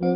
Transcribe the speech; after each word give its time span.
No 0.00 0.06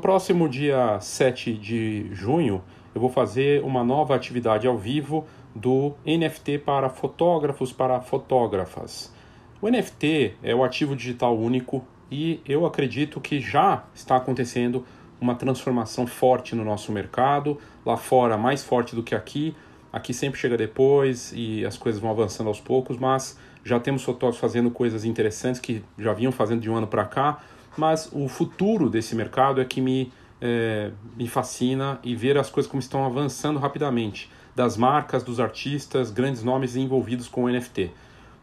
próximo 0.00 0.48
dia 0.48 1.00
7 1.00 1.54
de 1.54 2.14
junho, 2.14 2.62
eu 2.94 3.00
vou 3.00 3.10
fazer 3.10 3.64
uma 3.64 3.82
nova 3.82 4.14
atividade 4.14 4.68
ao 4.68 4.78
vivo 4.78 5.26
do 5.52 5.96
NFT 6.06 6.58
para 6.58 6.88
fotógrafos 6.88 7.72
para 7.72 8.00
fotógrafas. 8.00 9.12
O 9.60 9.68
NFT 9.68 10.36
é 10.40 10.54
o 10.54 10.62
ativo 10.62 10.94
digital 10.94 11.36
único 11.36 11.84
e 12.12 12.40
eu 12.46 12.64
acredito 12.64 13.20
que 13.20 13.40
já 13.40 13.82
está 13.92 14.14
acontecendo 14.14 14.84
uma 15.20 15.34
transformação 15.34 16.06
forte 16.06 16.54
no 16.54 16.64
nosso 16.64 16.92
mercado, 16.92 17.58
lá 17.84 17.96
fora 17.96 18.38
mais 18.38 18.62
forte 18.62 18.94
do 18.94 19.02
que 19.02 19.16
aqui. 19.16 19.56
Aqui 19.92 20.12
sempre 20.12 20.38
chega 20.38 20.56
depois 20.56 21.32
e 21.34 21.64
as 21.64 21.78
coisas 21.78 22.00
vão 22.00 22.10
avançando 22.10 22.48
aos 22.48 22.60
poucos, 22.60 22.98
mas 22.98 23.38
já 23.64 23.80
temos 23.80 24.02
fotógrafos 24.02 24.40
fazendo 24.40 24.70
coisas 24.70 25.04
interessantes 25.04 25.60
que 25.60 25.82
já 25.98 26.12
vinham 26.12 26.32
fazendo 26.32 26.60
de 26.60 26.70
um 26.70 26.76
ano 26.76 26.86
para 26.86 27.04
cá. 27.04 27.40
Mas 27.76 28.08
o 28.12 28.28
futuro 28.28 28.90
desse 28.90 29.14
mercado 29.14 29.60
é 29.60 29.64
que 29.64 29.80
me, 29.80 30.12
é, 30.40 30.90
me 31.16 31.26
fascina 31.28 31.98
e 32.02 32.14
ver 32.14 32.36
as 32.36 32.50
coisas 32.50 32.70
como 32.70 32.80
estão 32.80 33.04
avançando 33.04 33.58
rapidamente, 33.58 34.30
das 34.54 34.76
marcas, 34.76 35.22
dos 35.22 35.38
artistas, 35.38 36.10
grandes 36.10 36.42
nomes 36.42 36.76
envolvidos 36.76 37.28
com 37.28 37.44
o 37.44 37.48
NFT. 37.48 37.90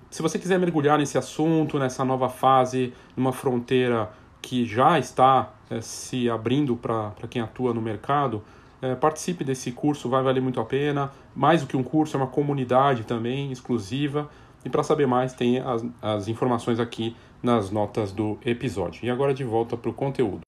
Se 0.10 0.22
você 0.22 0.40
quiser 0.40 0.58
mergulhar 0.58 0.98
nesse 0.98 1.18
assunto, 1.18 1.78
nessa 1.78 2.06
nova 2.06 2.30
fase, 2.30 2.94
numa 3.18 3.34
fronteira 3.34 4.10
que 4.42 4.66
já 4.66 4.98
está 4.98 5.54
é, 5.70 5.82
se 5.82 6.30
abrindo 6.30 6.76
para 6.78 7.12
quem 7.30 7.42
atua 7.42 7.74
no 7.74 7.82
mercado, 7.82 8.42
é, 8.86 8.94
participe 8.94 9.44
desse 9.44 9.72
curso, 9.72 10.08
vai 10.08 10.22
valer 10.22 10.42
muito 10.42 10.60
a 10.60 10.66
pena. 10.66 11.12
Mais 11.36 11.62
do 11.62 11.68
que 11.68 11.76
um 11.76 11.84
curso, 11.84 12.16
é 12.16 12.20
uma 12.20 12.28
comunidade 12.28 13.04
também 13.04 13.52
exclusiva. 13.52 14.30
E 14.64 14.70
para 14.70 14.84
saber 14.84 15.08
mais, 15.08 15.34
tem 15.34 15.60
as, 15.60 15.84
as 16.02 16.28
informações 16.28 16.80
aqui 16.80 17.16
nas 17.42 17.72
notas 17.72 18.12
do 18.12 18.38
episódio. 18.46 19.04
E 19.04 19.10
agora 19.10 19.34
de 19.34 19.44
volta 19.44 19.76
para 19.76 19.90
o 19.90 19.94
conteúdo. 19.94 20.42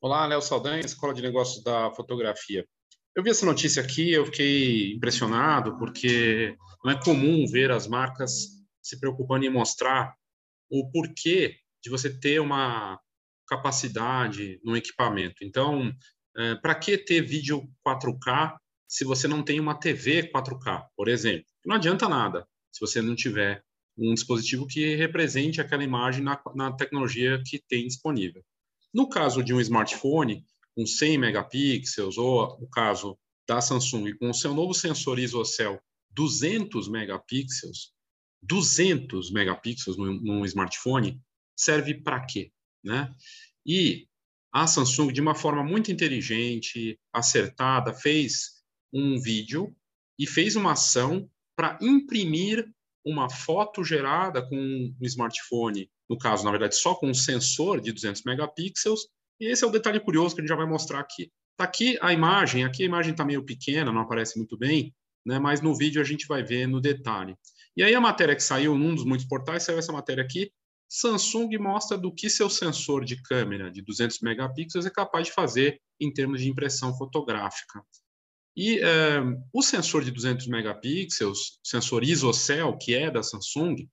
Olá, 0.00 0.26
Léo 0.26 0.42
Saldanha, 0.42 0.80
Escola 0.80 1.14
de 1.14 1.22
Negócios 1.22 1.62
da 1.62 1.90
Fotografia. 1.92 2.64
Eu 3.14 3.22
vi 3.22 3.30
essa 3.30 3.46
notícia 3.46 3.82
aqui, 3.82 4.12
eu 4.12 4.26
fiquei 4.26 4.92
impressionado, 4.92 5.78
porque 5.78 6.54
não 6.84 6.92
é 6.92 7.00
comum 7.02 7.46
ver 7.46 7.70
as 7.70 7.86
marcas 7.86 8.55
se 8.86 8.98
preocupando 9.00 9.44
em 9.44 9.50
mostrar 9.50 10.14
o 10.70 10.90
porquê 10.90 11.58
de 11.82 11.90
você 11.90 12.10
ter 12.10 12.40
uma 12.40 13.00
capacidade 13.46 14.60
no 14.64 14.76
equipamento. 14.76 15.44
Então, 15.44 15.92
é, 16.36 16.54
para 16.56 16.74
que 16.74 16.98
ter 16.98 17.22
vídeo 17.22 17.68
4K 17.86 18.56
se 18.88 19.04
você 19.04 19.26
não 19.26 19.42
tem 19.42 19.58
uma 19.58 19.74
TV 19.74 20.30
4K, 20.30 20.86
por 20.96 21.08
exemplo? 21.08 21.46
Não 21.64 21.76
adianta 21.76 22.08
nada 22.08 22.46
se 22.72 22.80
você 22.80 23.02
não 23.02 23.16
tiver 23.16 23.62
um 23.98 24.14
dispositivo 24.14 24.66
que 24.66 24.94
represente 24.94 25.60
aquela 25.60 25.82
imagem 25.82 26.22
na, 26.22 26.40
na 26.54 26.72
tecnologia 26.72 27.42
que 27.44 27.58
tem 27.58 27.86
disponível. 27.86 28.44
No 28.92 29.08
caso 29.08 29.42
de 29.42 29.54
um 29.54 29.60
smartphone 29.60 30.44
com 30.74 30.86
100 30.86 31.18
megapixels, 31.18 32.18
ou 32.18 32.58
o 32.60 32.68
caso 32.68 33.18
da 33.48 33.60
Samsung 33.60 34.14
com 34.18 34.28
o 34.28 34.34
seu 34.34 34.52
novo 34.52 34.74
sensor 34.74 35.18
ISOCELL 35.18 35.80
200 36.10 36.88
megapixels, 36.88 37.92
200 38.42 39.30
megapixels 39.30 39.96
num, 39.96 40.44
smartphone, 40.44 41.20
serve 41.56 41.94
para 41.94 42.24
quê? 42.24 42.52
Né? 42.84 43.12
E 43.64 44.06
a 44.52 44.66
Samsung, 44.66 45.12
de 45.12 45.20
uma 45.20 45.34
forma 45.34 45.62
muito 45.62 45.90
inteligente, 45.90 46.98
acertada, 47.12 47.92
fez 47.92 48.62
um 48.92 49.20
vídeo 49.20 49.74
e 50.18 50.26
fez 50.26 50.56
uma 50.56 50.72
ação 50.72 51.28
para 51.56 51.78
imprimir 51.80 52.68
uma 53.04 53.28
foto 53.28 53.84
gerada 53.84 54.46
com 54.46 54.56
um 54.56 54.96
smartphone 55.02 55.90
no 56.08 56.18
caso, 56.18 56.44
na 56.44 56.50
verdade, 56.50 56.76
só 56.76 56.94
com 56.94 57.08
um 57.08 57.14
sensor 57.14 57.80
de 57.80 57.92
200 57.92 58.22
megapixels, 58.22 59.08
e 59.40 59.46
esse 59.46 59.64
é 59.64 59.66
o 59.66 59.70
detalhe 59.70 60.00
curioso 60.00 60.34
que 60.34 60.40
a 60.40 60.42
gente 60.42 60.48
já 60.48 60.56
vai 60.56 60.66
mostrar 60.66 61.00
aqui. 61.00 61.30
Está 61.52 61.64
aqui 61.64 61.98
a 62.00 62.12
imagem, 62.12 62.64
aqui 62.64 62.82
a 62.82 62.86
imagem 62.86 63.12
está 63.12 63.24
meio 63.24 63.44
pequena, 63.44 63.92
não 63.92 64.02
aparece 64.02 64.36
muito 64.38 64.56
bem, 64.56 64.94
né, 65.24 65.38
mas 65.38 65.60
no 65.60 65.74
vídeo 65.74 66.00
a 66.00 66.04
gente 66.04 66.26
vai 66.26 66.42
ver 66.42 66.66
no 66.66 66.80
detalhe. 66.80 67.34
E 67.76 67.82
aí 67.82 67.94
a 67.94 68.00
matéria 68.00 68.34
que 68.34 68.42
saiu 68.42 68.76
num 68.76 68.94
dos 68.94 69.04
muitos 69.04 69.26
portais, 69.26 69.62
saiu 69.62 69.78
essa 69.78 69.92
matéria 69.92 70.24
aqui, 70.24 70.50
Samsung 70.88 71.58
mostra 71.58 71.98
do 71.98 72.14
que 72.14 72.30
seu 72.30 72.48
sensor 72.48 73.04
de 73.04 73.20
câmera 73.22 73.70
de 73.70 73.82
200 73.82 74.20
megapixels 74.20 74.86
é 74.86 74.90
capaz 74.90 75.26
de 75.26 75.32
fazer 75.32 75.80
em 76.00 76.12
termos 76.12 76.40
de 76.40 76.48
impressão 76.48 76.96
fotográfica. 76.96 77.82
E 78.56 78.78
é, 78.78 79.20
o 79.52 79.62
sensor 79.62 80.04
de 80.04 80.10
200 80.10 80.46
megapixels, 80.46 81.58
sensor 81.62 82.02
ISOCELL, 82.04 82.78
que 82.78 82.94
é 82.94 83.10
da 83.10 83.22
Samsung, 83.22 83.88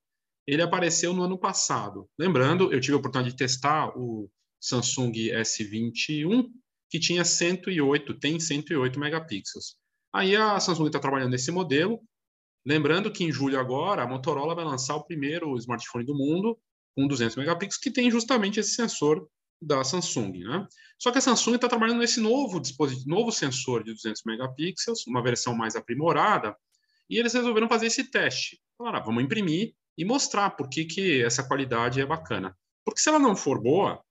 ele 0.47 0.61
apareceu 0.61 1.13
no 1.13 1.23
ano 1.23 1.37
passado. 1.37 2.07
Lembrando, 2.17 2.71
eu 2.71 2.79
tive 2.79 2.93
a 2.93 2.97
oportunidade 2.97 3.31
de 3.31 3.37
testar 3.37 3.91
o 3.97 4.29
Samsung 4.61 5.11
S21, 5.11 6.45
que 6.89 6.99
tinha 6.99 7.25
108, 7.25 8.19
tem 8.19 8.39
108 8.39 8.99
megapixels. 8.99 9.75
Aí 10.13 10.35
a 10.35 10.59
Samsung 10.59 10.87
está 10.87 10.99
trabalhando 10.99 11.31
nesse 11.31 11.51
modelo. 11.51 11.99
Lembrando 12.65 13.11
que 13.11 13.23
em 13.23 13.31
julho 13.31 13.59
agora, 13.59 14.03
a 14.03 14.07
Motorola 14.07 14.55
vai 14.55 14.63
lançar 14.63 14.95
o 14.95 15.03
primeiro 15.03 15.55
smartphone 15.57 16.05
do 16.05 16.15
mundo 16.15 16.57
com 16.95 17.07
200 17.07 17.35
megapixels, 17.35 17.81
que 17.81 17.91
tem 17.91 18.09
justamente 18.09 18.59
esse 18.59 18.75
sensor 18.75 19.27
da 19.61 19.83
Samsung. 19.83 20.39
Né? 20.39 20.67
Só 20.97 21.11
que 21.11 21.17
a 21.17 21.21
Samsung 21.21 21.55
está 21.55 21.67
trabalhando 21.67 21.99
nesse 21.99 22.19
novo 22.19 22.59
dispositivo, 22.59 23.09
novo 23.09 23.31
sensor 23.31 23.83
de 23.83 23.93
200 23.93 24.23
megapixels, 24.25 25.05
uma 25.07 25.23
versão 25.23 25.55
mais 25.55 25.75
aprimorada, 25.75 26.55
e 27.09 27.17
eles 27.17 27.33
resolveram 27.33 27.67
fazer 27.67 27.87
esse 27.87 28.05
teste. 28.09 28.61
Falaram, 28.77 28.99
ah, 28.99 29.03
vamos 29.03 29.23
imprimir 29.23 29.73
e 29.97 30.05
mostrar 30.05 30.51
por 30.51 30.69
que, 30.69 30.85
que 30.85 31.21
essa 31.21 31.43
qualidade 31.43 31.99
é 31.99 32.05
bacana. 32.05 32.57
Porque 32.85 32.99
se 32.99 33.09
ela 33.09 33.19
não 33.19 33.35
for 33.35 33.61
boa, 33.61 34.03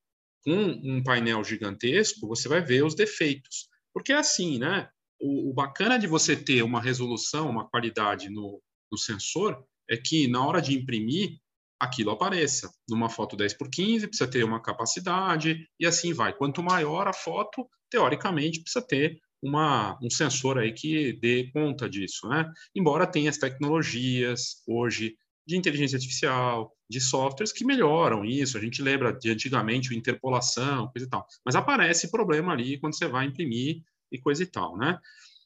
com 0.45 0.53
um 0.53 1.03
painel 1.03 1.43
gigantesco, 1.45 2.27
você 2.27 2.49
vai 2.49 2.61
ver 2.61 2.85
os 2.85 2.95
defeitos. 2.95 3.69
Porque 3.93 4.13
é 4.13 4.17
assim, 4.17 4.59
né? 4.59 4.89
O, 5.23 5.51
o 5.51 5.55
bacana 5.55 5.99
de 5.99 6.09
você 6.09 6.35
ter 6.35 6.63
uma 6.63 6.81
resolução, 6.81 7.49
uma 7.49 7.69
qualidade 7.69 8.29
no, 8.29 8.61
no 8.91 8.99
sensor, 8.99 9.65
é 9.89 9.97
que 9.97 10.27
na 10.27 10.45
hora 10.45 10.61
de 10.61 10.75
imprimir, 10.75 11.39
aquilo 11.79 12.11
apareça. 12.11 12.73
Numa 12.89 13.09
foto 13.09 13.37
10 13.37 13.55
por 13.55 13.71
15 13.71 14.09
precisa 14.09 14.31
ter 14.31 14.45
uma 14.45 14.61
capacidade 14.61 15.67
e 15.79 15.87
assim 15.87 16.13
vai. 16.13 16.33
Quanto 16.33 16.63
maior 16.63 17.09
a 17.09 17.13
foto, 17.13 17.69
teoricamente 17.91 18.61
precisa 18.61 18.85
ter 18.85 19.21
uma, 19.43 19.99
um 20.03 20.09
sensor 20.09 20.59
aí 20.59 20.73
que 20.73 21.13
dê 21.15 21.51
conta 21.53 21.89
disso, 21.89 22.29
né? 22.29 22.49
Embora 22.75 23.07
tenha 23.07 23.31
as 23.31 23.39
tecnologias 23.39 24.63
hoje 24.67 25.17
de 25.45 25.57
inteligência 25.57 25.97
artificial, 25.97 26.73
de 26.89 27.01
softwares 27.01 27.53
que 27.53 27.65
melhoram 27.65 28.25
isso. 28.25 28.57
A 28.57 28.61
gente 28.61 28.81
lembra 28.81 29.13
de 29.13 29.31
antigamente 29.31 29.91
o 29.91 29.95
interpolação, 29.95 30.89
coisa 30.89 31.07
e 31.07 31.11
tal. 31.11 31.27
Mas 31.45 31.57
aparece 31.57 32.11
problema 32.11 32.53
ali 32.53 32.79
quando 32.79 32.97
você 32.97 33.09
vai 33.09 33.27
imprimir 33.27 33.83
e 34.13 34.21
coisa 34.21 34.43
e 34.43 34.47
tal, 34.47 34.77
né? 34.77 34.99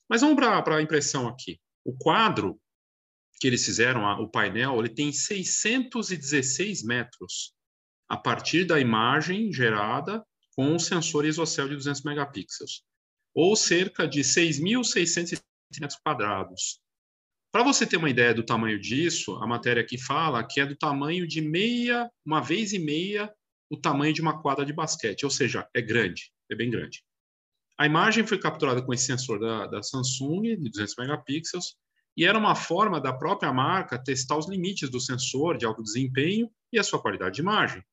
Mas 0.09 0.21
vamos 0.21 0.37
para 0.37 0.77
a 0.77 0.83
impressão 0.83 1.29
aqui. 1.29 1.61
O 1.85 1.97
quadro 1.97 2.61
que 3.39 3.47
eles 3.47 3.65
fizeram, 3.65 4.03
o 4.21 4.29
painel, 4.29 4.79
ele 4.79 4.89
tem 4.89 5.13
616 5.13 6.83
metros 6.85 7.55
a 8.09 8.17
partir 8.17 8.65
da 8.65 8.81
imagem 8.81 9.53
gerada 9.53 10.25
com 10.57 10.75
o 10.75 10.81
sensor 10.81 11.27
isocel 11.27 11.69
de 11.69 11.75
200 11.75 12.03
megapixels, 12.03 12.83
ou 13.35 13.55
cerca 13.55 14.09
de 14.09 14.21
6.600 14.21 15.43
metros 15.81 16.01
quadrados. 16.03 16.81
Para 17.53 17.63
você 17.63 17.87
ter 17.87 17.97
uma 17.97 18.11
ideia 18.11 18.33
do 18.33 18.43
tamanho 18.43 18.81
disso, 18.81 19.35
a 19.37 19.47
matéria 19.47 19.83
aqui 19.83 19.99
fala 19.99 20.47
que 20.47 20.61
é 20.61 20.67
do 20.67 20.77
tamanho 20.77 21.27
de 21.27 21.41
meia, 21.41 22.11
uma 22.25 22.41
vez 22.41 22.73
e 22.73 22.79
meia, 22.79 23.33
o 23.71 23.77
tamanho 23.77 24.15
de 24.15 24.23
uma 24.23 24.41
quadra 24.41 24.65
de 24.65 24.73
basquete, 24.73 25.25
ou 25.25 25.31
seja, 25.31 25.69
é 25.75 25.83
grande, 25.83 26.33
é 26.51 26.55
bem 26.55 26.71
grande. 26.71 27.05
A 27.79 27.85
imagem 27.85 28.27
foi 28.27 28.39
capturada 28.39 28.81
com 28.81 28.93
esse 28.95 29.05
sensor 29.05 29.39
da, 29.39 29.67
da 29.67 29.83
Samsung, 29.83 30.43
de 30.43 30.71
200 30.71 30.95
megapixels, 30.97 31.77
e 32.17 32.25
era 32.25 32.39
uma 32.39 32.55
forma 32.55 32.99
da 32.99 33.13
própria 33.13 33.53
marca 33.53 34.03
testar 34.03 34.39
os 34.39 34.49
limites 34.49 34.89
do 34.89 34.99
sensor 34.99 35.59
de 35.59 35.67
alto 35.67 35.83
desempenho 35.83 36.51
e 36.73 36.79
a 36.79 36.83
sua 36.83 37.01
qualidade 37.01 37.37
de 37.37 37.43
imagem. 37.43 37.85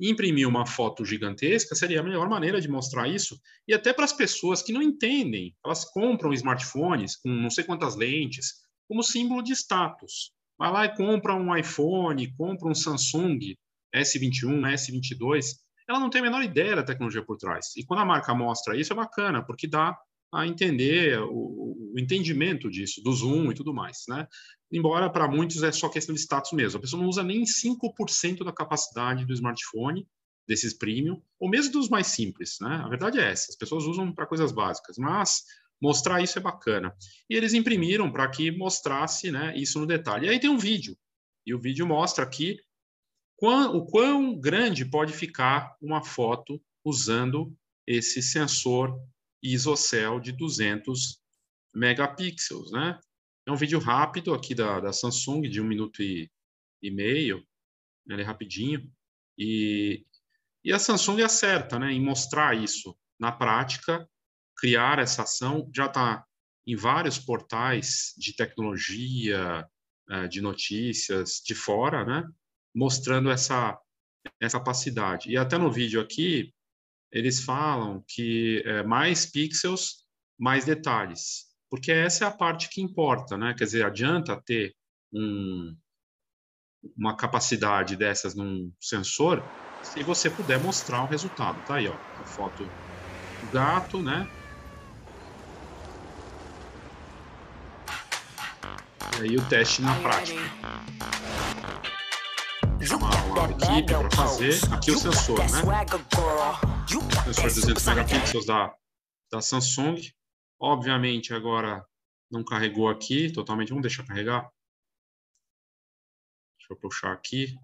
Imprimir 0.00 0.48
uma 0.48 0.66
foto 0.66 1.04
gigantesca 1.04 1.74
seria 1.74 2.00
a 2.00 2.02
melhor 2.02 2.28
maneira 2.28 2.60
de 2.60 2.68
mostrar 2.68 3.08
isso, 3.08 3.40
e 3.66 3.74
até 3.74 3.92
para 3.92 4.04
as 4.04 4.12
pessoas 4.12 4.62
que 4.62 4.72
não 4.72 4.82
entendem, 4.82 5.56
elas 5.64 5.84
compram 5.84 6.32
smartphones 6.32 7.16
com 7.16 7.28
não 7.28 7.50
sei 7.50 7.62
quantas 7.62 7.94
lentes, 7.94 8.54
como 8.88 9.02
símbolo 9.02 9.42
de 9.42 9.52
status. 9.52 10.32
Vai 10.58 10.72
lá 10.72 10.84
e 10.84 10.96
compra 10.96 11.34
um 11.34 11.56
iPhone, 11.56 12.34
compra 12.36 12.68
um 12.68 12.74
Samsung 12.74 13.54
S21, 13.94 14.60
S22, 14.72 15.54
ela 15.88 15.98
não 15.98 16.10
tem 16.10 16.20
a 16.20 16.24
menor 16.24 16.42
ideia 16.42 16.76
da 16.76 16.82
tecnologia 16.82 17.24
por 17.24 17.36
trás. 17.36 17.74
E 17.76 17.84
quando 17.84 18.00
a 18.00 18.04
marca 18.04 18.34
mostra 18.34 18.76
isso, 18.76 18.92
é 18.92 18.96
bacana, 18.96 19.42
porque 19.42 19.66
dá 19.66 19.98
a 20.32 20.46
entender 20.46 21.18
o, 21.20 21.92
o, 21.94 21.94
entendimento 21.98 22.70
disso, 22.70 23.02
do 23.02 23.12
zoom 23.12 23.50
e 23.50 23.54
tudo 23.54 23.72
mais, 23.72 24.04
né? 24.06 24.28
Embora 24.70 25.08
para 25.08 25.26
muitos 25.26 25.62
é 25.62 25.72
só 25.72 25.88
questão 25.88 26.14
de 26.14 26.20
status 26.20 26.52
mesmo. 26.52 26.78
A 26.78 26.80
pessoa 26.82 27.02
não 27.02 27.08
usa 27.08 27.22
nem 27.22 27.42
5% 27.44 28.44
da 28.44 28.52
capacidade 28.52 29.24
do 29.24 29.32
smartphone, 29.32 30.06
desses 30.46 30.72
premium, 30.74 31.20
ou 31.38 31.48
mesmo 31.48 31.72
dos 31.72 31.88
mais 31.88 32.06
simples, 32.08 32.56
né? 32.60 32.82
A 32.84 32.88
verdade 32.88 33.18
é 33.18 33.30
essa, 33.30 33.50
as 33.50 33.56
pessoas 33.56 33.84
usam 33.84 34.12
para 34.12 34.26
coisas 34.26 34.52
básicas, 34.52 34.96
mas 34.98 35.44
mostrar 35.80 36.22
isso 36.22 36.38
é 36.38 36.42
bacana. 36.42 36.94
E 37.28 37.34
eles 37.34 37.54
imprimiram 37.54 38.10
para 38.10 38.28
que 38.28 38.50
mostrasse 38.50 39.30
né, 39.30 39.56
isso 39.56 39.78
no 39.78 39.86
detalhe. 39.86 40.26
E 40.26 40.30
aí 40.30 40.40
tem 40.40 40.50
um 40.50 40.58
vídeo, 40.58 40.96
e 41.46 41.54
o 41.54 41.58
vídeo 41.58 41.86
mostra 41.86 42.24
aqui 42.24 42.58
o 43.40 43.86
quão 43.86 44.38
grande 44.38 44.84
pode 44.84 45.12
ficar 45.12 45.76
uma 45.80 46.02
foto 46.02 46.60
usando 46.84 47.54
esse 47.86 48.20
sensor 48.20 48.98
ISOCELL 49.42 50.20
de 50.20 50.32
200 50.32 51.20
megapixels, 51.74 52.72
né? 52.72 52.98
É 53.46 53.52
um 53.52 53.56
vídeo 53.56 53.78
rápido 53.78 54.34
aqui 54.34 54.54
da, 54.54 54.80
da 54.80 54.92
Samsung, 54.92 55.42
de 55.48 55.60
um 55.60 55.64
minuto 55.64 56.02
e, 56.02 56.30
e 56.82 56.90
meio, 56.90 57.38
né? 58.06 58.16
ele 58.16 58.22
é 58.22 58.24
rapidinho, 58.24 58.90
e, 59.38 60.04
e 60.64 60.72
a 60.72 60.78
Samsung 60.78 61.22
acerta 61.22 61.78
né, 61.78 61.92
em 61.92 62.02
mostrar 62.02 62.56
isso 62.56 62.94
na 63.18 63.32
prática, 63.32 64.06
criar 64.56 64.98
essa 64.98 65.22
ação, 65.22 65.70
já 65.74 65.86
está 65.86 66.26
em 66.66 66.76
vários 66.76 67.18
portais 67.18 68.12
de 68.18 68.34
tecnologia, 68.34 69.66
é, 70.10 70.28
de 70.28 70.42
notícias 70.42 71.40
de 71.42 71.54
fora, 71.54 72.04
né, 72.04 72.28
mostrando 72.78 73.28
essa, 73.28 73.76
essa 74.40 74.58
capacidade. 74.58 75.30
E 75.30 75.36
até 75.36 75.58
no 75.58 75.70
vídeo 75.70 76.00
aqui, 76.00 76.54
eles 77.12 77.42
falam 77.42 78.04
que 78.06 78.62
é, 78.64 78.82
mais 78.84 79.26
pixels, 79.26 80.04
mais 80.38 80.64
detalhes, 80.64 81.46
porque 81.68 81.90
essa 81.90 82.24
é 82.24 82.28
a 82.28 82.30
parte 82.30 82.68
que 82.70 82.80
importa, 82.80 83.36
né? 83.36 83.54
Quer 83.58 83.64
dizer, 83.64 83.84
adianta 83.84 84.40
ter 84.46 84.74
um, 85.12 85.76
uma 86.96 87.16
capacidade 87.16 87.96
dessas 87.96 88.34
num 88.34 88.72
sensor 88.80 89.42
se 89.82 90.02
você 90.02 90.30
puder 90.30 90.60
mostrar 90.62 91.02
o 91.02 91.06
resultado. 91.06 91.60
Tá 91.66 91.76
aí, 91.76 91.88
ó, 91.88 91.94
a 91.94 92.26
foto 92.26 92.62
do 92.62 93.52
gato, 93.52 94.00
né? 94.00 94.30
E 99.18 99.22
aí 99.22 99.36
o 99.36 99.48
teste 99.48 99.82
na 99.82 99.94
prática. 100.00 100.40
Chamar 102.88 103.24
uma 103.26 103.50
equipe 103.50 103.92
para 103.92 104.10
fazer. 104.10 104.54
Aqui 104.72 104.90
o 104.90 104.98
sensor, 104.98 105.38
né? 105.40 105.46
Sensor 107.24 107.52
200 107.52 107.84
megapixels 107.84 108.46
da, 108.46 108.74
da 109.30 109.42
Samsung. 109.42 110.00
Obviamente 110.58 111.34
agora 111.34 111.86
não 112.30 112.42
carregou 112.42 112.88
aqui 112.88 113.30
totalmente. 113.30 113.68
Vamos 113.68 113.82
deixar 113.82 114.06
carregar. 114.06 114.50
Deixa 116.58 116.72
eu 116.72 116.76
puxar 116.76 117.12
aqui. 117.12 117.54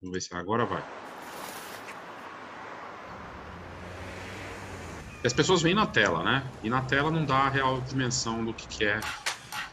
Vamos 0.00 0.14
ver 0.14 0.20
se 0.22 0.34
agora 0.34 0.64
vai. 0.64 0.82
as 5.24 5.32
pessoas 5.34 5.60
veem 5.60 5.74
na 5.74 5.86
tela, 5.86 6.22
né? 6.22 6.50
E 6.62 6.70
na 6.70 6.80
tela 6.82 7.10
não 7.10 7.24
dá 7.24 7.40
a 7.40 7.48
real 7.50 7.80
dimensão 7.82 8.42
do 8.44 8.54
que, 8.54 8.66
que 8.68 8.84
é 8.84 9.00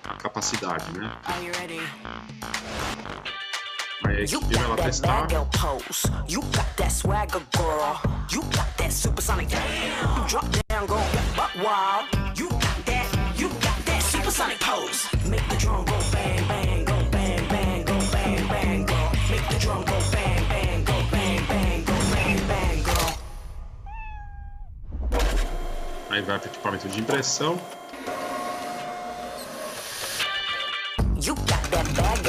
a 0.04 0.16
capacidade, 0.16 0.92
né? 0.98 1.10
Like, 4.16 4.32
you, 4.32 4.40
you 4.48 4.56
got 4.56 4.70
know, 4.70 4.76
that 4.78 5.02
Mandel 5.02 5.46
pose. 5.52 6.06
You 6.26 6.40
got 6.54 6.78
that 6.78 6.88
swagger, 6.90 7.42
girl. 7.58 8.00
You 8.32 8.42
got 8.44 8.78
that 8.78 8.94
supersonic. 8.94 9.50
Damn. 9.50 10.22
You 10.22 10.30
drop 10.30 10.46
down, 10.70 10.86
go 10.86 10.96
get 10.96 11.36
butt 11.36 11.52
wild. 11.58 12.06
You 12.40 12.48
got 12.48 12.86
that. 12.86 13.38
You 13.38 13.50
got 13.50 13.86
that 13.86 14.02
supersonic 14.02 14.60
pose. 14.62 15.10
Make 15.28 15.46
the 15.50 15.58
drum 15.58 15.84
go 15.84 16.00
bang, 16.14 16.48
bang, 16.48 16.86
go 16.86 16.98
bang, 17.12 17.46
bang, 17.50 17.84
go 17.84 18.00
bang, 18.14 18.48
bang, 18.48 18.86
go. 18.86 19.12
Make 19.30 19.50
the 19.50 19.60
drum 19.60 19.84
go 19.84 20.00
bang, 20.14 20.48
bang, 20.48 20.84
go 20.86 20.98
bang, 21.12 21.46
bang, 21.50 21.84
go 21.84 21.94
bang, 22.14 22.40
bang, 22.48 22.84
go. 22.84 23.18
Aí 26.10 26.22
vai 26.22 26.40
para 26.40 26.48
equipamento 26.48 26.88
de 26.88 27.02
impressão. 27.02 27.60
You 31.20 31.36
got 31.36 31.64
that 31.72 31.86
bag 31.98 32.26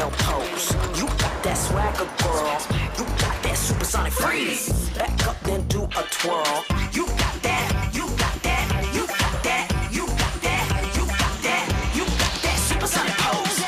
that 1.47 1.57
swagger 1.57 2.11
girl. 2.23 2.59
You 2.99 3.05
got 3.23 3.43
that 3.45 3.57
supersonic 3.57 4.13
freeze. 4.13 4.91
Back 4.99 5.29
up 5.29 5.39
then 5.43 5.63
do 5.69 5.85
a 5.85 6.03
twirl. 6.11 6.65
You 6.93 7.07
got 7.07 7.37
that. 7.47 7.91
You 7.95 8.07
got 8.23 8.37
that. 8.43 8.67
You 8.93 9.07
got 9.07 9.43
that. 9.45 9.67
You 9.93 10.07
got 10.07 10.35
that. 10.47 10.67
You 10.97 11.05
got 11.07 11.35
that. 11.47 11.65
You 11.95 12.05
got 12.05 12.35
that 12.43 12.59
supersonic 12.69 13.17
pose. 13.25 13.63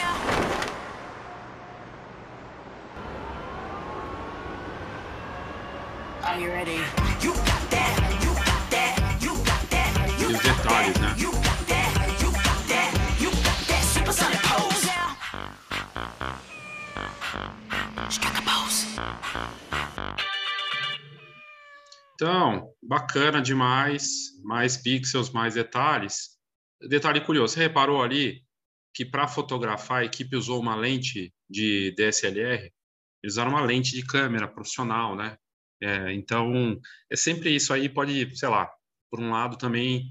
Are 6.25 6.41
you 6.41 6.49
ready? 6.49 6.81
You 7.23 7.33
got 7.33 7.71
that. 7.71 7.89
detalhes, 10.69 11.01
né? 11.01 11.78
Então, 22.15 22.73
bacana 22.83 23.41
demais, 23.41 24.05
mais 24.43 24.77
pixels, 24.77 25.31
mais 25.31 25.55
detalhes. 25.55 26.37
Detalhe 26.89 27.21
curioso, 27.21 27.55
você 27.55 27.61
reparou 27.61 28.03
ali 28.03 28.43
que 28.93 29.05
para 29.05 29.29
fotografar 29.29 30.01
a 30.01 30.05
equipe 30.05 30.35
usou 30.35 30.61
uma 30.61 30.75
lente 30.75 31.33
de 31.49 31.95
DSLR, 31.97 32.73
eles 33.23 33.35
usaram 33.35 33.53
uma 33.53 33.61
lente 33.61 33.93
de 33.93 34.05
câmera 34.05 34.49
profissional, 34.49 35.15
né? 35.15 35.37
É, 35.81 36.13
então, 36.13 36.77
é 37.11 37.15
sempre 37.15 37.55
isso 37.55 37.73
aí 37.73 37.89
pode, 37.89 38.37
sei 38.37 38.49
lá, 38.49 38.69
por 39.11 39.21
um 39.21 39.31
lado 39.31 39.57
também 39.57 40.09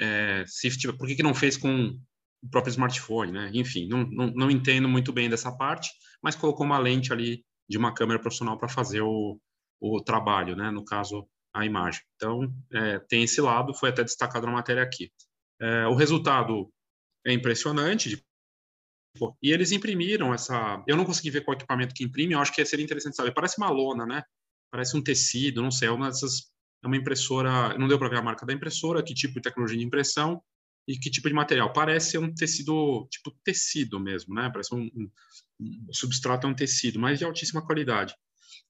é, 0.00 0.44
se, 0.46 0.70
tipo, 0.70 0.96
por 0.96 1.06
que, 1.06 1.16
que 1.16 1.22
não 1.22 1.34
fez 1.34 1.58
com 1.58 1.94
o 2.42 2.50
próprio 2.50 2.70
smartphone, 2.70 3.32
né? 3.32 3.50
Enfim, 3.52 3.86
não, 3.86 4.04
não, 4.04 4.26
não 4.28 4.50
entendo 4.50 4.88
muito 4.88 5.12
bem 5.12 5.28
dessa 5.28 5.52
parte, 5.52 5.90
mas 6.22 6.34
colocou 6.34 6.64
uma 6.64 6.78
lente 6.78 7.12
ali 7.12 7.44
de 7.70 7.78
uma 7.78 7.94
câmera 7.94 8.18
profissional 8.18 8.58
para 8.58 8.68
fazer 8.68 9.00
o, 9.00 9.40
o 9.80 10.00
trabalho, 10.02 10.56
né? 10.56 10.72
No 10.72 10.84
caso, 10.84 11.24
a 11.54 11.64
imagem. 11.64 12.02
Então, 12.16 12.52
é, 12.72 12.98
tem 12.98 13.22
esse 13.22 13.40
lado, 13.40 13.72
foi 13.72 13.90
até 13.90 14.02
destacado 14.02 14.44
na 14.44 14.52
matéria 14.52 14.82
aqui. 14.82 15.12
É, 15.60 15.86
o 15.86 15.94
resultado 15.94 16.68
é 17.24 17.32
impressionante, 17.32 18.08
de, 18.08 18.24
e 19.40 19.52
eles 19.52 19.70
imprimiram 19.70 20.34
essa. 20.34 20.82
Eu 20.84 20.96
não 20.96 21.04
consegui 21.04 21.30
ver 21.30 21.44
qual 21.44 21.56
equipamento 21.56 21.94
que 21.94 22.02
imprime, 22.02 22.34
eu 22.34 22.40
acho 22.40 22.52
que 22.52 22.64
seria 22.64 22.84
interessante 22.84 23.14
saber. 23.14 23.32
Parece 23.32 23.58
uma 23.58 23.70
lona, 23.70 24.04
né? 24.04 24.24
Parece 24.72 24.96
um 24.96 25.02
tecido, 25.02 25.62
não 25.62 25.70
sei, 25.70 25.88
é 25.88 25.92
uma 25.92 26.08
dessas 26.08 26.50
é 26.82 26.86
uma 26.86 26.96
impressora, 26.96 27.76
não 27.78 27.86
deu 27.86 27.98
para 27.98 28.08
ver 28.08 28.16
a 28.16 28.22
marca 28.22 28.46
da 28.46 28.54
impressora, 28.54 29.02
que 29.02 29.12
tipo 29.12 29.34
de 29.34 29.42
tecnologia 29.42 29.78
de 29.78 29.84
impressão 29.84 30.42
e 30.90 30.98
que 30.98 31.10
tipo 31.10 31.28
de 31.28 31.34
material. 31.34 31.72
Parece 31.72 32.18
um 32.18 32.32
tecido, 32.34 33.06
tipo 33.10 33.30
tecido 33.44 34.00
mesmo, 34.00 34.34
né? 34.34 34.50
Parece 34.52 34.74
um, 34.74 34.82
um, 34.94 35.10
um 35.60 35.86
o 35.88 35.94
substrato 35.94 36.46
é 36.46 36.50
um 36.50 36.54
tecido, 36.54 36.98
mas 36.98 37.18
de 37.18 37.24
altíssima 37.24 37.64
qualidade. 37.64 38.14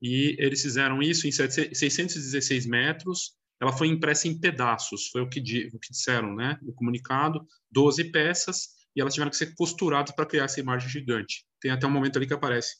E 0.02 0.36
eles 0.38 0.60
fizeram 0.62 1.02
isso 1.02 1.26
em 1.26 1.32
616 1.32 2.66
metros. 2.66 3.32
Ela 3.60 3.72
foi 3.72 3.88
impressa 3.88 4.26
em 4.26 4.38
pedaços, 4.38 5.08
foi 5.08 5.22
o 5.22 5.28
que, 5.28 5.40
o 5.72 5.78
que 5.78 5.92
disseram, 5.92 6.34
né? 6.34 6.58
No 6.62 6.72
comunicado, 6.74 7.46
12 7.70 8.10
peças, 8.10 8.68
e 8.96 9.00
elas 9.00 9.14
tiveram 9.14 9.30
que 9.30 9.36
ser 9.36 9.54
costuradas 9.54 10.14
para 10.14 10.26
criar 10.26 10.44
essa 10.44 10.60
imagem 10.60 10.88
gigante. 10.88 11.44
Tem 11.60 11.70
até 11.70 11.86
um 11.86 11.90
momento 11.90 12.16
ali 12.16 12.26
que 12.26 12.34
aparece 12.34 12.76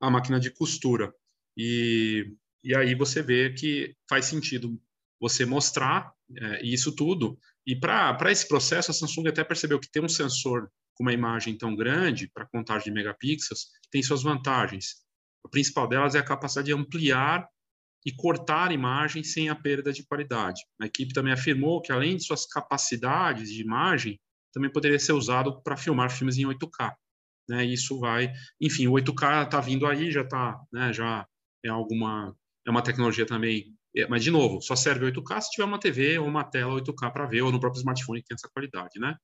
a 0.00 0.10
máquina 0.10 0.40
de 0.40 0.50
costura. 0.50 1.12
E 1.56 2.26
e 2.64 2.76
aí 2.76 2.94
você 2.94 3.22
vê 3.22 3.52
que 3.52 3.96
faz 4.08 4.26
sentido 4.26 4.80
você 5.20 5.44
mostrar 5.44 6.12
é, 6.36 6.64
isso 6.64 6.94
tudo. 6.94 7.38
E 7.66 7.76
para 7.76 8.30
esse 8.30 8.46
processo, 8.48 8.90
a 8.90 8.94
Samsung 8.94 9.28
até 9.28 9.44
percebeu 9.44 9.78
que 9.78 9.90
ter 9.90 10.02
um 10.02 10.08
sensor 10.08 10.68
com 10.94 11.04
uma 11.04 11.12
imagem 11.12 11.56
tão 11.56 11.74
grande, 11.74 12.30
para 12.32 12.46
contagem 12.46 12.84
de 12.84 12.90
megapixels, 12.90 13.68
tem 13.90 14.02
suas 14.02 14.22
vantagens. 14.22 14.96
A 15.44 15.48
principal 15.48 15.88
delas 15.88 16.14
é 16.14 16.18
a 16.18 16.24
capacidade 16.24 16.66
de 16.66 16.72
ampliar 16.72 17.46
e 18.04 18.12
cortar 18.12 18.70
a 18.70 18.74
imagem 18.74 19.22
sem 19.22 19.48
a 19.48 19.54
perda 19.54 19.92
de 19.92 20.04
qualidade. 20.04 20.60
A 20.80 20.86
equipe 20.86 21.14
também 21.14 21.32
afirmou 21.32 21.80
que, 21.80 21.92
além 21.92 22.16
de 22.16 22.24
suas 22.24 22.46
capacidades 22.46 23.48
de 23.48 23.62
imagem, 23.62 24.20
também 24.52 24.70
poderia 24.70 24.98
ser 24.98 25.12
usado 25.12 25.62
para 25.62 25.76
filmar 25.76 26.10
filmes 26.10 26.36
em 26.36 26.44
8K. 26.44 26.94
Né? 27.48 27.64
Isso 27.64 27.98
vai, 27.98 28.32
enfim, 28.60 28.86
o 28.88 28.92
8K 28.92 29.44
está 29.44 29.60
vindo 29.60 29.86
aí, 29.86 30.10
já 30.10 30.22
está, 30.22 30.60
né, 30.72 30.92
já 30.92 31.26
é 31.64 31.68
alguma 31.68 32.36
é 32.64 32.70
uma 32.70 32.82
tecnologia 32.82 33.26
também, 33.26 33.74
mas 34.08 34.24
de 34.24 34.30
novo, 34.30 34.60
só 34.60 34.74
serve 34.74 35.10
8K 35.10 35.40
se 35.40 35.50
tiver 35.50 35.64
uma 35.64 35.78
TV 35.78 36.18
ou 36.18 36.26
uma 36.26 36.44
tela 36.44 36.80
8K 36.80 37.12
para 37.12 37.26
ver, 37.26 37.42
ou 37.42 37.52
no 37.52 37.60
próprio 37.60 37.80
smartphone 37.80 38.22
que 38.22 38.28
tem 38.28 38.34
essa 38.34 38.48
qualidade, 38.48 38.98
né? 38.98 39.16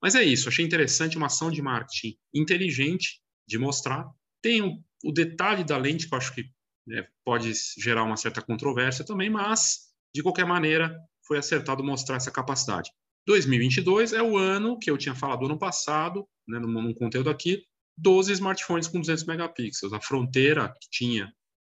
Mas 0.00 0.14
é 0.14 0.22
isso, 0.22 0.48
achei 0.48 0.64
interessante 0.64 1.16
uma 1.16 1.26
ação 1.26 1.50
de 1.50 1.62
marketing 1.62 2.16
inteligente 2.34 3.20
de 3.46 3.58
mostrar. 3.58 4.08
Tem 4.40 4.60
o, 4.60 4.82
o 5.04 5.12
detalhe 5.12 5.64
da 5.64 5.76
lente, 5.76 6.08
que 6.08 6.14
eu 6.14 6.18
acho 6.18 6.34
que 6.34 6.44
né, 6.86 7.06
pode 7.24 7.52
gerar 7.78 8.02
uma 8.02 8.16
certa 8.16 8.42
controvérsia 8.42 9.04
também, 9.04 9.30
mas, 9.30 9.92
de 10.14 10.22
qualquer 10.22 10.44
maneira, 10.44 10.96
foi 11.26 11.38
acertado 11.38 11.84
mostrar 11.84 12.16
essa 12.16 12.30
capacidade. 12.30 12.90
2022 13.26 14.12
é 14.12 14.22
o 14.22 14.36
ano 14.36 14.78
que 14.78 14.90
eu 14.90 14.98
tinha 14.98 15.14
falado 15.14 15.46
ano 15.46 15.58
passado, 15.58 16.26
né, 16.48 16.58
num, 16.58 16.82
num 16.82 16.94
conteúdo 16.94 17.30
aqui, 17.30 17.62
12 17.96 18.32
smartphones 18.32 18.88
com 18.88 19.00
200 19.00 19.24
megapixels. 19.24 19.92
A 19.92 20.00
fronteira 20.00 20.74
que 20.80 20.88
tinha 20.90 21.32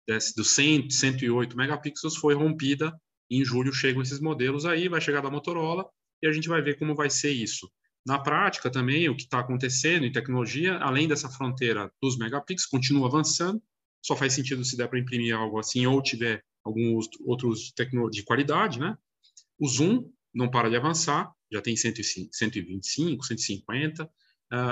desse, 0.07 0.35
dos 0.35 0.51
100, 0.51 0.91
108 0.91 1.57
megapixels 1.57 2.17
foi 2.17 2.35
rompida. 2.35 2.93
Em 3.31 3.45
julho 3.45 3.73
chegam 3.73 4.03
esses 4.03 4.21
modelos 4.21 4.65
aí, 4.65 4.89
vai 4.89 5.01
chegar 5.01 5.21
da 5.21 5.31
Motorola 5.31 5.89
e 6.23 6.27
a 6.27 6.33
gente 6.33 6.49
vai 6.49 6.63
ver 6.63 6.79
como 6.79 6.95
vai 6.95 7.11
ser 7.11 7.31
isso. 7.31 7.71
Na 8.07 8.19
prática 8.21 8.71
também, 8.71 9.09
o 9.09 9.17
que 9.17 9.25
está 9.25 9.41
acontecendo 9.41 10.07
em 10.07 10.13
tecnologia, 10.13 10.79
além 10.79 11.09
dessa 11.09 11.29
fronteira 11.29 11.91
dos 12.01 12.17
megapixels, 12.17 12.71
continua 12.71 13.09
avançando. 13.09 13.61
Só 14.01 14.15
faz 14.15 14.33
sentido 14.33 14.65
se 14.65 14.77
der 14.77 14.89
para 14.89 15.01
imprimir 15.01 15.35
algo 15.35 15.59
assim 15.59 15.85
ou 15.87 16.01
tiver 16.01 16.41
alguns 16.65 17.09
outros 17.25 17.73
de 18.13 18.23
qualidade, 18.23 18.79
né? 18.79 18.97
O 19.59 19.67
zoom 19.67 20.09
não 20.33 20.49
para 20.49 20.69
de 20.69 20.77
avançar, 20.77 21.33
já 21.51 21.61
tem 21.61 21.77
105, 21.77 22.29
125, 22.33 23.25
150, 23.25 24.05
uh, 24.05 24.09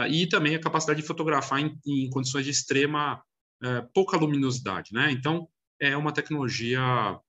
e 0.09 0.29
também 0.29 0.55
a 0.55 0.61
capacidade 0.61 1.01
de 1.01 1.07
fotografar 1.07 1.61
em, 1.61 1.77
em 1.87 2.11
condições 2.11 2.45
de 2.45 2.51
extrema 2.51 3.23
uh, 3.63 3.89
pouca 3.93 4.17
luminosidade, 4.17 4.93
né? 4.93 5.11
Então, 5.11 5.49
é 5.81 5.97
uma 5.97 6.13
tecnologia 6.13 6.81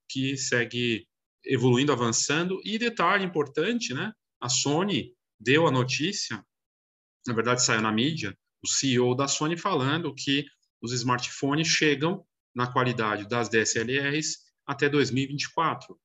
que 0.10 0.38
segue 0.38 1.08
evoluindo, 1.46 1.92
avançando, 1.92 2.60
e 2.64 2.78
detalhe 2.78 3.26
importante, 3.26 3.94
né? 3.94 4.14
A 4.40 4.50
Sony 4.50 5.14
deu 5.40 5.68
a 5.68 5.72
notícia, 5.72 6.44
na 7.28 7.34
verdade 7.34 7.64
saiu 7.64 7.82
na 7.82 7.92
mídia, 7.92 8.38
o 8.64 8.68
CEO 8.68 9.16
da 9.16 9.28
Sony 9.28 9.58
falando 9.58 10.14
que 10.14 10.46
os 10.82 10.92
smartphones 10.94 11.68
chegam 11.68 12.26
na 12.54 12.72
qualidade 12.72 13.28
das 13.28 13.50
DSLRs 13.50 14.38
até 14.66 14.90
2024 14.90 16.00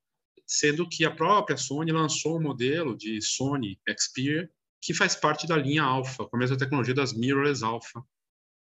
sendo 0.50 0.89
que 0.89 1.05
a 1.05 1.11
própria 1.12 1.57
Sony 1.57 1.93
lançou 1.93 2.37
um 2.37 2.43
modelo 2.43 2.97
de 2.97 3.23
Sony 3.23 3.79
Xperia 3.97 4.50
que 4.83 4.93
faz 4.93 5.15
parte 5.15 5.47
da 5.47 5.57
linha 5.57 5.85
Alpha, 5.85 6.27
com 6.27 6.37
a 6.37 6.39
mesma 6.41 6.59
tecnologia 6.59 6.93
das 6.93 7.12
mirrorless 7.12 7.62
Alpha 7.62 8.03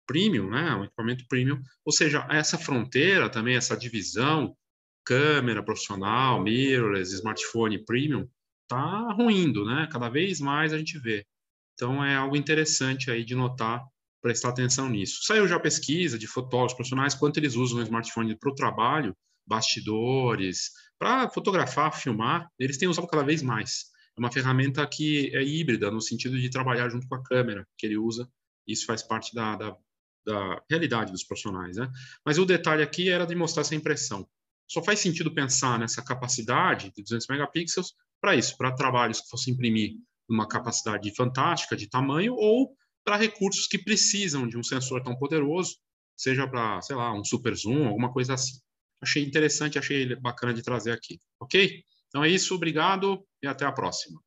Premium, 0.09 0.49
né, 0.49 0.73
um 0.73 0.85
equipamento 0.85 1.23
premium. 1.27 1.61
Ou 1.85 1.91
seja, 1.91 2.25
essa 2.31 2.57
fronteira 2.57 3.29
também, 3.29 3.55
essa 3.55 3.77
divisão 3.77 4.57
câmera 5.05 5.61
profissional, 5.61 6.41
mirrorless, 6.41 7.13
smartphone 7.13 7.85
premium, 7.85 8.27
está 8.63 9.11
ruindo, 9.13 9.63
né? 9.63 9.87
Cada 9.91 10.09
vez 10.09 10.39
mais 10.39 10.73
a 10.73 10.79
gente 10.79 10.97
vê. 10.97 11.23
Então 11.75 12.03
é 12.03 12.15
algo 12.15 12.35
interessante 12.35 13.11
aí 13.11 13.23
de 13.23 13.35
notar, 13.35 13.83
prestar 14.19 14.49
atenção 14.49 14.89
nisso. 14.89 15.23
Saiu 15.23 15.47
já 15.47 15.59
pesquisa 15.59 16.17
de 16.17 16.25
fotógrafos 16.25 16.73
profissionais 16.73 17.13
quanto 17.13 17.37
eles 17.37 17.55
usam 17.55 17.79
o 17.79 17.83
smartphone 17.83 18.35
para 18.35 18.51
o 18.51 18.55
trabalho, 18.55 19.15
bastidores, 19.45 20.71
para 20.97 21.29
fotografar, 21.29 21.93
filmar, 21.93 22.47
eles 22.59 22.77
têm 22.77 22.89
usado 22.89 23.07
cada 23.07 23.23
vez 23.23 23.43
mais. 23.43 23.85
É 24.17 24.19
uma 24.19 24.31
ferramenta 24.31 24.85
que 24.87 25.35
é 25.35 25.43
híbrida, 25.43 25.91
no 25.91 26.01
sentido 26.01 26.39
de 26.39 26.49
trabalhar 26.49 26.89
junto 26.89 27.07
com 27.07 27.15
a 27.15 27.23
câmera 27.23 27.63
que 27.77 27.85
ele 27.85 27.97
usa. 27.97 28.27
Isso 28.67 28.85
faz 28.85 29.01
parte 29.01 29.33
da, 29.33 29.55
da, 29.55 29.75
da 30.25 30.61
realidade 30.69 31.11
dos 31.11 31.23
profissionais. 31.23 31.77
Né? 31.77 31.89
Mas 32.25 32.37
o 32.37 32.45
detalhe 32.45 32.83
aqui 32.83 33.09
era 33.09 33.25
de 33.25 33.35
mostrar 33.35 33.61
essa 33.61 33.75
impressão. 33.75 34.27
Só 34.67 34.83
faz 34.83 34.99
sentido 34.99 35.33
pensar 35.33 35.79
nessa 35.79 36.03
capacidade 36.03 36.91
de 36.95 37.01
200 37.01 37.27
megapixels 37.27 37.93
para 38.21 38.35
isso, 38.35 38.55
para 38.57 38.75
trabalhos 38.75 39.21
que 39.21 39.29
fossem 39.29 39.53
imprimir 39.53 39.95
uma 40.29 40.47
capacidade 40.47 41.13
fantástica 41.15 41.75
de 41.75 41.89
tamanho 41.89 42.35
ou 42.35 42.75
para 43.03 43.15
recursos 43.15 43.65
que 43.65 43.79
precisam 43.79 44.47
de 44.47 44.57
um 44.57 44.63
sensor 44.63 45.01
tão 45.01 45.15
poderoso, 45.15 45.77
seja 46.15 46.47
para, 46.47 46.81
sei 46.81 46.95
lá, 46.95 47.13
um 47.13 47.23
super 47.23 47.55
zoom, 47.55 47.87
alguma 47.87 48.11
coisa 48.13 48.35
assim 48.35 48.59
achei 49.01 49.23
interessante, 49.23 49.79
achei 49.79 50.15
bacana 50.15 50.53
de 50.53 50.61
trazer 50.61 50.91
aqui, 50.91 51.19
ok? 51.39 51.83
Então 52.07 52.23
é 52.23 52.29
isso, 52.29 52.55
obrigado 52.55 53.25
e 53.41 53.47
até 53.47 53.65
a 53.65 53.71
próxima. 53.71 54.21